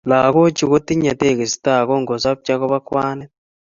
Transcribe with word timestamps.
Lagochu 0.09 0.63
kotinyei 0.71 1.19
tegisto 1.21 1.69
ako 1.79 1.93
ngosobcho 2.01 2.53
kobo 2.59 2.77
kwanit 2.87 3.29